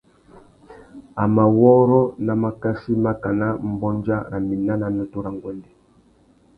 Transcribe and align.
A 1.21 1.23
mà 1.35 1.43
wôrrô 1.57 2.01
nà 2.25 2.33
makachí 2.41 2.91
makana 3.05 3.47
mbôndia 3.71 4.17
râ 4.31 4.37
mina 4.47 4.73
nà 4.81 4.87
nutu 4.95 5.17
râ 5.25 5.31
nguêndê. 5.35 5.69